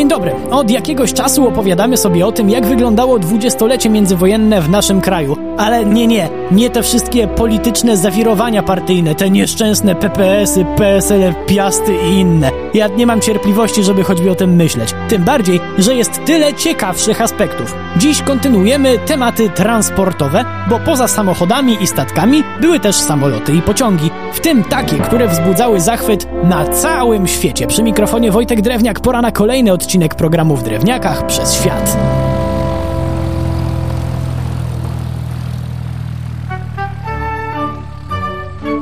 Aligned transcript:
Dzień 0.00 0.08
dobry. 0.08 0.32
Od 0.50 0.70
jakiegoś 0.70 1.12
czasu 1.12 1.48
opowiadamy 1.48 1.96
sobie 1.96 2.26
o 2.26 2.32
tym, 2.32 2.50
jak 2.50 2.66
wyglądało 2.66 3.18
dwudziestolecie 3.18 3.90
międzywojenne 3.90 4.60
w 4.60 4.68
naszym 4.68 5.00
kraju. 5.00 5.36
Ale 5.58 5.84
nie, 5.84 6.06
nie, 6.06 6.28
nie 6.50 6.70
te 6.70 6.82
wszystkie 6.82 7.28
polityczne 7.28 7.96
zawirowania 7.96 8.62
partyjne, 8.62 9.14
te 9.14 9.30
nieszczęsne 9.30 9.94
PPS-y, 9.94 10.64
PSL, 10.76 11.34
Piasty 11.46 11.94
i 11.96 12.14
inne. 12.14 12.50
Ja 12.74 12.88
nie 12.88 13.06
mam 13.06 13.20
cierpliwości, 13.20 13.84
żeby 13.84 14.04
choćby 14.04 14.30
o 14.30 14.34
tym 14.34 14.54
myśleć. 14.54 14.94
Tym 15.08 15.24
bardziej, 15.24 15.60
że 15.78 15.94
jest 15.94 16.24
tyle 16.24 16.54
ciekawszych 16.54 17.20
aspektów. 17.20 17.74
Dziś 17.96 18.22
kontynuujemy 18.22 18.98
tematy 18.98 19.50
transportowe, 19.50 20.44
bo 20.70 20.78
poza 20.78 21.08
samochodami 21.08 21.82
i 21.82 21.86
statkami 21.86 22.42
były 22.60 22.80
też 22.80 22.96
samoloty 22.96 23.54
i 23.54 23.62
pociągi, 23.62 24.10
w 24.32 24.40
tym 24.40 24.64
takie, 24.64 24.98
które 24.98 25.28
wzbudzały 25.28 25.80
zachwyt 25.80 26.26
na 26.44 26.68
całym 26.68 27.26
świecie. 27.26 27.66
Przy 27.66 27.82
mikrofonie 27.82 28.32
Wojtek 28.32 28.60
Drewniak, 28.60 29.00
pora 29.00 29.22
na 29.22 29.32
kolejny 29.32 29.72
odcinek 29.72 30.14
programu 30.14 30.56
w 30.56 30.62
Drewniakach 30.62 31.26
przez 31.26 31.54
świat. 31.54 31.96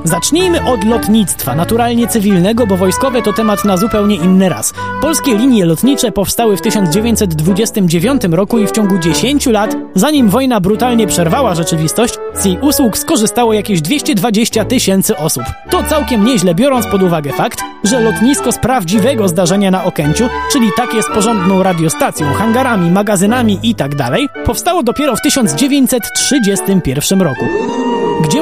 Zacznijmy 0.04 0.64
od 0.64 0.84
lotnictwa, 0.84 1.54
naturalnie 1.54 2.08
cywilnego, 2.08 2.66
bo 2.66 2.76
wojskowe 2.76 3.22
to 3.22 3.32
temat 3.32 3.64
na 3.64 3.76
zupełnie 3.76 4.16
inny 4.16 4.48
raz. 4.48 4.74
Polskie 5.00 5.34
linie 5.34 5.64
lotnicze 5.64 6.12
powstały 6.12 6.56
w 6.56 6.60
1929 6.60 8.22
roku 8.30 8.58
i 8.58 8.66
w 8.66 8.70
ciągu 8.70 8.98
10 8.98 9.46
lat, 9.46 9.76
zanim 9.94 10.28
wojna 10.28 10.60
brutalnie 10.60 11.06
przerwała 11.06 11.54
rzeczywistość, 11.54 12.14
z 12.34 12.44
jej 12.44 12.58
usług 12.58 12.98
skorzystało 12.98 13.52
jakieś 13.52 13.80
220 13.80 14.64
tysięcy 14.64 15.16
osób. 15.16 15.42
To 15.70 15.82
całkiem 15.82 16.24
nieźle, 16.24 16.54
biorąc 16.54 16.86
pod 16.86 17.02
uwagę 17.02 17.32
fakt, 17.32 17.60
że 17.84 18.00
lotnisko 18.00 18.52
z 18.52 18.58
prawdziwego 18.58 19.28
zdarzenia 19.28 19.70
na 19.70 19.84
Okęciu, 19.84 20.28
czyli 20.52 20.70
takie 20.76 21.02
z 21.02 21.06
porządną 21.14 21.62
radiostacją, 21.62 22.32
hangarami, 22.32 22.90
magazynami 22.90 23.58
itd., 23.62 23.96
tak 23.96 24.44
powstało 24.44 24.82
dopiero 24.82 25.16
w 25.16 25.22
1931 25.22 27.22
roku. 27.22 27.44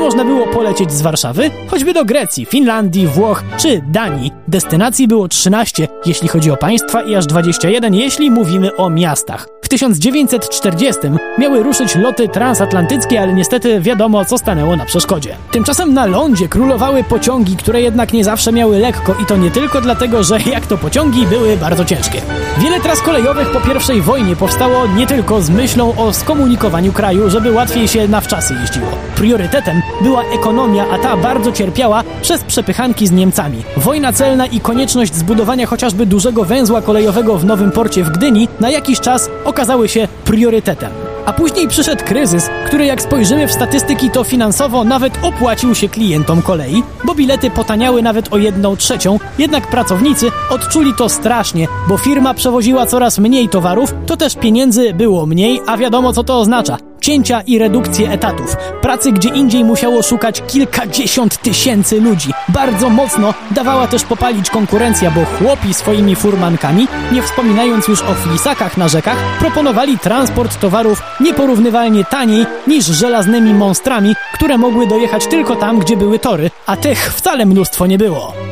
Można 0.07 0.25
było 0.25 0.47
polecieć 0.47 0.93
z 0.93 1.03
Warszawy? 1.03 1.51
Choćby 1.69 1.93
do 1.93 2.05
Grecji, 2.05 2.47
Finlandii, 2.47 3.07
Włoch 3.07 3.43
czy 3.57 3.83
Danii. 3.87 4.33
Destynacji 4.49 5.09
było 5.09 5.29
13, 5.29 5.89
jeśli 6.07 6.29
chodzi 6.29 6.51
o 6.51 6.57
państwa 6.57 7.03
i 7.03 7.15
aż 7.15 7.27
21, 7.27 7.95
jeśli 7.95 8.31
mówimy 8.31 8.77
o 8.77 8.91
miastach. 8.91 9.47
W 9.67 9.69
1940 9.69 11.01
miały 11.39 11.63
ruszyć 11.63 11.95
loty 11.95 12.29
transatlantyckie, 12.29 13.21
ale 13.21 13.33
niestety 13.33 13.81
wiadomo, 13.81 14.25
co 14.25 14.39
stanęło 14.39 14.77
na 14.77 14.85
przeszkodzie. 14.85 15.37
Tymczasem 15.51 15.95
na 15.95 16.07
lądzie 16.07 16.49
królowały 16.49 17.05
pociągi, 17.05 17.57
które 17.57 17.83
jednak 17.83 18.13
nie 18.13 18.25
zawsze 18.25 18.53
miały 18.53 18.79
lekko 18.79 19.15
i 19.23 19.27
to 19.27 19.37
nie 19.37 19.51
tylko 19.51 19.81
dlatego, 19.81 20.23
że 20.23 20.39
jak 20.41 20.67
to 20.67 20.79
pociągi 20.79 21.27
były 21.27 21.57
bardzo 21.57 21.85
ciężkie. 21.85 22.23
Wiele 22.59 22.81
tras 22.81 23.01
kolejowych 23.01 23.49
po 23.51 23.93
I 23.93 24.01
wojnie 24.01 24.37
powstało 24.37 24.87
nie 24.87 25.07
tylko 25.07 25.43
z 25.43 25.51
myślą 25.51 25.97
o 25.97 26.13
skomunikowaniu 26.13 26.93
kraju, 26.93 27.31
żeby 27.31 27.53
łatwiej 27.53 27.89
się 27.89 28.09
na 28.09 28.21
wczasy 28.21 28.55
jeździło. 28.61 28.89
Priorytetem 29.15 29.83
była 30.03 30.23
ekonomia, 30.25 30.87
a 30.91 30.99
ta 30.99 31.17
bardzo 31.17 31.53
cierpiała 31.53 32.05
przez 32.23 32.45
przepychanki 32.45 33.07
z 33.07 33.13
Niemcami. 33.13 33.63
Wojna 33.77 34.13
celna 34.13 34.47
i 34.47 34.61
konieczność 34.61 35.15
zbudowania 35.15 35.67
chociażby 35.67 36.07
dużego 36.07 36.45
węzła 36.45 36.83
kolejowego 36.83 37.39
w 37.39 37.45
Nowym 37.45 37.71
Porcie 37.71 38.05
w 38.05 38.11
Gdyni 38.11 38.49
na 38.61 38.71
jakiś 38.71 39.01
czas 39.01 39.31
okazały 39.45 39.89
się 39.89 40.09
priorytetem. 40.25 40.91
A 41.27 41.33
później 41.33 41.69
przyszedł 41.69 42.05
kryzys, 42.05 42.51
który 42.67 42.87
jak 42.87 43.03
spojrzymy 43.03 43.49
w 43.49 43.53
statystyki 43.53 44.11
to 44.11 44.25
finansowo 44.25 44.85
nawet 44.85 45.19
opłacił 45.23 45.75
się 45.75 45.89
klientom 45.89 46.43
kolei, 46.43 46.83
bo 47.05 47.15
bilety 47.15 47.51
potaniały 47.51 48.03
nawet 48.03 48.33
o 48.33 48.39
jedną 48.39 48.77
trzecią, 48.77 49.19
jednak 49.39 49.67
pracownicy 49.67 50.31
odczuli 50.51 50.95
to 50.95 51.09
strasznie, 51.09 51.69
bo 51.89 51.99
firma 51.99 52.35
przewoziła 52.35 52.87
coraz 52.87 53.19
mniej 53.19 53.49
towarów, 53.49 53.95
to 54.07 54.17
też 54.17 54.37
pieniędzy 54.37 54.95
było 54.95 55.27
mniej, 55.27 55.61
a 55.67 55.77
wiadomo 55.77 56.13
co 56.13 56.25
to 56.25 56.39
oznacza 56.39 56.86
cięcia 57.07 57.41
i 57.41 57.59
redukcję 57.59 58.11
etatów. 58.11 58.57
Pracy 58.83 59.13
gdzie 59.13 59.29
indziej 59.29 59.65
musiało 59.65 60.03
szukać 60.03 60.43
kilkadziesiąt 60.47 61.37
tysięcy 61.37 62.01
ludzi. 62.01 62.31
Bardzo 62.49 62.91
mocno 62.91 63.35
dawała 63.51 63.87
też 63.87 64.05
popalić 64.05 64.51
konkurencja, 64.51 65.11
bo 65.11 65.25
chłopi 65.25 65.75
swoimi 65.75 66.17
furmankami, 66.17 66.89
nie 67.13 67.23
wspominając 67.23 67.89
już 67.89 68.03
o 68.03 68.15
flisakach 68.15 68.77
na 68.77 68.89
rzekach, 68.89 69.39
proponowali 69.39 69.99
transport 69.99 70.61
towarów 70.61 71.03
nieporównywalnie 71.21 72.05
taniej 72.05 72.47
niż 72.67 72.85
żelaznymi 72.85 73.55
monstrami, 73.55 74.15
które 74.35 74.59
mogły 74.59 74.87
dojechać 74.87 75.27
tylko 75.27 75.57
tam, 75.57 75.79
gdzie 75.79 75.97
były 75.97 76.19
tory, 76.19 76.51
a 76.67 76.77
tych 76.77 77.13
wcale 77.13 77.47
mnóstwo 77.47 77.87
nie 77.87 77.99
było. 77.99 78.46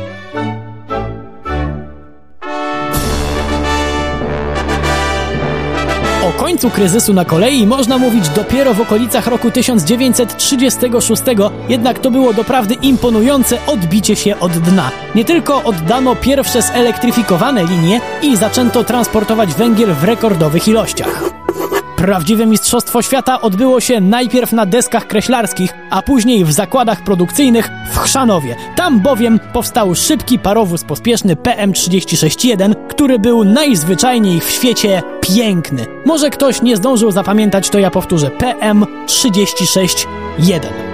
O 6.25 6.31
końcu 6.31 6.69
kryzysu 6.69 7.13
na 7.13 7.25
kolei 7.25 7.67
można 7.67 7.97
mówić 7.97 8.29
dopiero 8.29 8.73
w 8.73 8.81
okolicach 8.81 9.27
roku 9.27 9.51
1936, 9.51 11.21
jednak 11.69 11.99
to 11.99 12.11
było 12.11 12.33
doprawdy 12.33 12.73
imponujące 12.73 13.57
odbicie 13.67 14.15
się 14.15 14.39
od 14.39 14.51
dna. 14.51 14.91
Nie 15.15 15.25
tylko 15.25 15.63
oddano 15.63 16.15
pierwsze 16.15 16.61
zelektryfikowane 16.61 17.63
linie 17.65 18.01
i 18.21 18.37
zaczęto 18.37 18.83
transportować 18.83 19.53
węgiel 19.53 19.93
w 19.93 20.03
rekordowych 20.03 20.67
ilościach. 20.67 21.23
Prawdziwe 21.95 22.45
Mistrzostwo 22.45 23.01
Świata 23.01 23.41
odbyło 23.41 23.79
się 23.79 24.01
najpierw 24.01 24.51
na 24.51 24.65
deskach 24.65 25.07
kreślarskich, 25.07 25.73
a 25.89 26.01
później 26.01 26.45
w 26.45 26.51
zakładach 26.51 27.01
produkcyjnych 27.03 27.69
w 27.91 27.97
Chrzanowie. 27.97 28.55
Tam 28.75 28.99
bowiem 28.99 29.39
powstał 29.53 29.95
szybki 29.95 30.39
parowóz 30.39 30.83
pospieszny 30.83 31.35
PM36-1, 31.35 32.75
który 32.87 33.19
był 33.19 33.43
najzwyczajniej 33.43 34.39
w 34.39 34.49
świecie 34.49 35.03
piękny. 35.27 35.87
Może 36.05 36.29
ktoś 36.29 36.61
nie 36.61 36.77
zdążył 36.77 37.11
zapamiętać, 37.11 37.69
to 37.69 37.79
ja 37.79 37.91
powtórzę 37.91 38.27
PM36-1. 38.29 40.05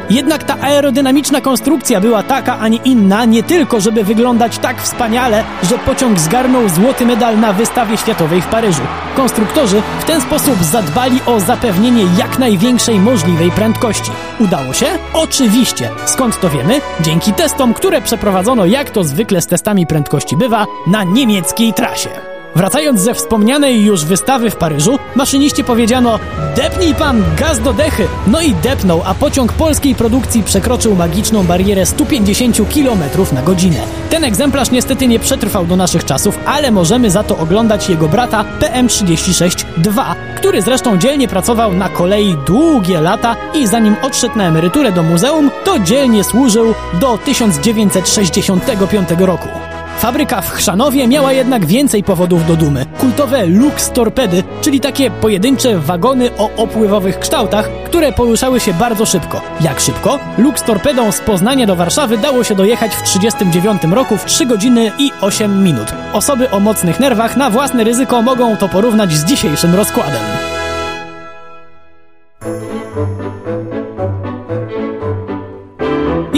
Jednak 0.10 0.44
ta 0.44 0.58
aerodynamiczna 0.62 1.42
konstrukcja 1.42 2.02
była 2.02 2.24
taka, 2.24 2.60
a 2.60 2.68
nie 2.68 2.78
inna, 2.78 3.26
nie 3.26 3.44
tylko 3.44 3.82
żeby 3.82 4.04
wyglądać 4.04 4.58
tak 4.58 4.82
wspaniale, 4.82 5.44
że 5.64 5.78
pociąg 5.78 6.20
zgarnął 6.20 6.70
złoty 6.70 7.06
medal 7.06 7.40
na 7.40 7.54
wystawie 7.54 7.98
światowej 7.98 8.42
w 8.42 8.48
Paryżu. 8.48 8.82
Konstruktorzy 9.16 9.82
w 10.00 10.06
ten 10.06 10.22
sposób 10.22 10.64
zadbali 10.64 11.20
o 11.26 11.40
zapewnienie 11.40 12.04
jak 12.18 12.40
największej 12.40 13.00
możliwej 13.00 13.52
prędkości. 13.52 14.12
Udało 14.40 14.74
się? 14.74 14.86
Oczywiście. 15.14 15.90
Skąd 16.06 16.40
to 16.40 16.50
wiemy? 16.50 16.82
Dzięki 17.02 17.34
testom, 17.34 17.74
które 17.74 18.02
przeprowadzono, 18.02 18.66
jak 18.66 18.90
to 18.90 19.04
zwykle 19.04 19.42
z 19.42 19.48
testami 19.48 19.88
prędkości 19.88 20.38
bywa, 20.38 20.66
na 20.88 21.04
niemieckiej 21.04 21.74
trasie. 21.74 22.31
Wracając 22.56 23.02
ze 23.02 23.14
wspomnianej 23.14 23.86
już 23.86 24.06
wystawy 24.06 24.50
w 24.50 24.56
Paryżu, 24.56 25.00
maszyniście 25.16 25.64
powiedziano 25.64 26.20
Depnij 26.56 26.96
pan 26.96 27.24
gaz 27.38 27.60
do 27.60 27.74
dechy! 27.74 28.08
No 28.28 28.42
i 28.42 28.54
depnął, 28.54 29.02
a 29.06 29.14
pociąg 29.14 29.54
polskiej 29.54 29.96
produkcji 29.96 30.44
przekroczył 30.44 30.96
magiczną 30.96 31.44
barierę 31.44 31.86
150 31.86 32.58
km 32.74 33.00
na 33.32 33.42
godzinę. 33.42 33.78
Ten 34.10 34.24
egzemplarz 34.24 34.72
niestety 34.72 35.08
nie 35.08 35.20
przetrwał 35.20 35.66
do 35.66 35.76
naszych 35.76 36.06
czasów, 36.06 36.40
ale 36.46 36.72
możemy 36.72 37.12
za 37.12 37.24
to 37.24 37.38
oglądać 37.38 37.90
jego 37.90 38.08
brata 38.08 38.46
PM36-2, 38.60 40.16
który 40.38 40.62
zresztą 40.62 40.98
dzielnie 40.98 41.28
pracował 41.28 41.74
na 41.74 41.90
kolei 41.90 42.36
długie 42.46 43.02
lata 43.02 43.36
i 43.54 43.68
zanim 43.68 43.96
odszedł 44.02 44.38
na 44.38 44.44
emeryturę 44.44 44.92
do 44.92 45.04
muzeum, 45.04 45.52
to 45.64 45.80
dzielnie 45.80 46.24
służył 46.24 46.74
do 46.94 47.18
1965 47.18 49.10
roku. 49.20 49.71
Fabryka 50.02 50.42
w 50.42 50.50
Chrzanowie 50.50 51.08
miała 51.08 51.34
jednak 51.34 51.66
więcej 51.66 52.04
powodów 52.04 52.48
do 52.48 52.56
dumy. 52.56 52.86
Kultowe 52.98 53.46
Lux 53.46 53.90
Torpedy, 53.92 54.44
czyli 54.62 54.80
takie 54.80 55.12
pojedyncze 55.12 55.80
wagony 55.80 56.30
o 56.38 56.50
opływowych 56.56 57.20
kształtach, 57.20 57.70
które 57.86 58.12
poruszały 58.12 58.60
się 58.60 58.74
bardzo 58.74 59.06
szybko. 59.06 59.42
Jak 59.62 59.80
szybko? 59.80 60.20
Lux 60.38 60.64
Torpedą 60.64 61.12
z 61.12 61.20
Poznania 61.20 61.68
do 61.68 61.76
Warszawy 61.76 62.18
dało 62.18 62.44
się 62.44 62.56
dojechać 62.56 62.92
w 62.92 63.02
1939 63.02 63.96
roku 63.96 64.18
w 64.18 64.26
3 64.26 64.46
godziny 64.46 64.92
i 65.00 65.12
8 65.22 65.64
minut. 65.64 65.94
Osoby 66.14 66.52
o 66.52 66.60
mocnych 66.60 67.00
nerwach 67.00 67.38
na 67.38 67.50
własne 67.50 67.84
ryzyko 67.84 68.22
mogą 68.22 68.58
to 68.58 68.70
porównać 68.70 69.12
z 69.14 69.26
dzisiejszym 69.26 69.76
rozkładem. 69.76 70.51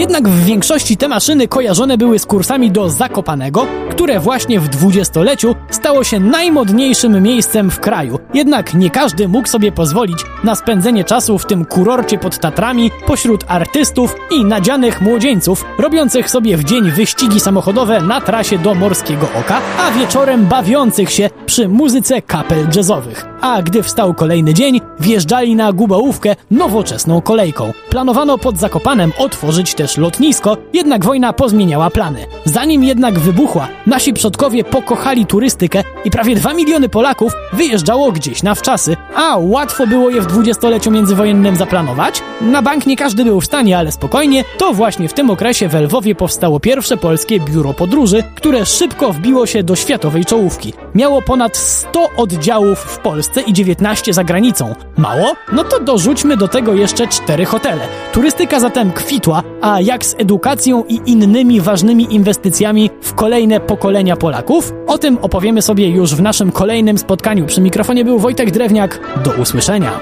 Jednak 0.04 0.28
w 0.28 0.44
większości 0.44 0.96
te 0.96 1.08
maszyny 1.08 1.48
kojarzone 1.48 1.98
były 1.98 2.18
z 2.18 2.26
kursami 2.26 2.70
do 2.70 2.90
Zakopanego, 2.90 3.66
które 3.90 4.20
właśnie 4.20 4.60
w 4.60 4.68
dwudziestoleciu 4.68 5.54
stało 5.70 6.04
się 6.04 6.20
najmodniejszym 6.20 7.22
miejscem 7.22 7.70
w 7.70 7.80
kraju. 7.80 8.18
Jednak 8.34 8.74
nie 8.74 8.90
każdy 8.90 9.28
mógł 9.28 9.48
sobie 9.48 9.72
pozwolić 9.72 10.18
na 10.44 10.54
spędzenie 10.54 11.04
czasu 11.04 11.38
w 11.38 11.46
tym 11.46 11.64
kurorcie 11.64 12.18
pod 12.18 12.38
Tatrami 12.38 12.90
pośród 13.06 13.44
artystów 13.48 14.16
i 14.30 14.44
nadzianych 14.44 15.00
młodzieńców, 15.00 15.64
robiących 15.78 16.30
sobie 16.30 16.56
w 16.56 16.64
dzień 16.64 16.90
wyścigi 16.90 17.40
samochodowe 17.40 18.00
na 18.00 18.20
trasie 18.20 18.58
do 18.58 18.74
Morskiego 18.74 19.28
Oka, 19.40 19.60
a 19.78 19.90
wieczorem 19.90 20.46
bawiących 20.46 21.10
się 21.10 21.30
przy 21.46 21.68
muzyce 21.68 22.22
kapel 22.22 22.66
jazzowych. 22.76 23.26
A 23.40 23.62
gdy 23.62 23.82
wstał 23.82 24.14
kolejny 24.14 24.54
dzień, 24.54 24.80
wjeżdżali 25.00 25.56
na 25.56 25.72
Gubołówkę 25.72 26.36
nowoczesną 26.50 27.20
kolejką. 27.20 27.72
Planowano 27.90 28.38
pod 28.38 28.58
Zakopanem 28.58 29.12
otworzyć 29.18 29.74
też 29.74 29.93
lotnisko, 29.98 30.56
jednak 30.72 31.04
wojna 31.04 31.32
pozmieniała 31.32 31.90
plany. 31.90 32.26
Zanim 32.44 32.84
jednak 32.84 33.18
wybuchła, 33.18 33.68
nasi 33.86 34.12
przodkowie 34.12 34.64
pokochali 34.64 35.26
turystykę 35.26 35.82
i 36.04 36.10
prawie 36.10 36.36
2 36.36 36.54
miliony 36.54 36.88
Polaków 36.88 37.32
wyjeżdżało 37.52 38.12
gdzieś 38.12 38.42
na 38.42 38.54
wczasy. 38.54 38.96
A 39.16 39.36
łatwo 39.36 39.86
było 39.86 40.10
je 40.10 40.20
w 40.20 40.26
dwudziestoleciu 40.26 40.90
międzywojennym 40.90 41.56
zaplanować? 41.56 42.22
Na 42.40 42.62
bank 42.62 42.86
nie 42.86 42.96
każdy 42.96 43.24
był 43.24 43.40
w 43.40 43.44
stanie, 43.44 43.78
ale 43.78 43.92
spokojnie, 43.92 44.44
to 44.58 44.72
właśnie 44.72 45.08
w 45.08 45.14
tym 45.14 45.30
okresie 45.30 45.68
w 45.68 45.74
Lwowie 45.74 46.14
powstało 46.14 46.60
pierwsze 46.60 46.96
polskie 46.96 47.40
biuro 47.40 47.74
podróży, 47.74 48.22
które 48.34 48.66
szybko 48.66 49.12
wbiło 49.12 49.46
się 49.46 49.62
do 49.62 49.76
światowej 49.76 50.24
czołówki. 50.24 50.72
Miało 50.94 51.22
ponad 51.22 51.56
100 51.56 52.10
oddziałów 52.16 52.78
w 52.78 52.98
Polsce 52.98 53.40
i 53.40 53.52
19 53.52 54.12
za 54.12 54.24
granicą. 54.24 54.74
Mało? 54.96 55.36
No 55.52 55.64
to 55.64 55.80
dorzućmy 55.80 56.36
do 56.36 56.48
tego 56.48 56.74
jeszcze 56.74 57.08
cztery 57.08 57.44
hotele. 57.44 57.88
Turystyka 58.12 58.60
zatem 58.60 58.92
kwitła, 58.92 59.42
a 59.60 59.80
jak 59.84 60.04
z 60.04 60.14
edukacją 60.18 60.84
i 60.84 61.00
innymi 61.06 61.60
ważnymi 61.60 62.14
inwestycjami 62.14 62.90
w 63.00 63.14
kolejne 63.14 63.60
pokolenia 63.60 64.16
Polaków? 64.16 64.72
O 64.86 64.98
tym 64.98 65.18
opowiemy 65.18 65.62
sobie 65.62 65.88
już 65.88 66.14
w 66.14 66.22
naszym 66.22 66.52
kolejnym 66.52 66.98
spotkaniu. 66.98 67.46
Przy 67.46 67.60
mikrofonie 67.60 68.04
był 68.04 68.18
Wojtek 68.18 68.50
Drewniak. 68.50 69.00
Do 69.24 69.30
usłyszenia. 69.42 70.00